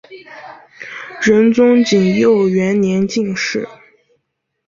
[1.21, 3.69] 仁宗景佑元年进士。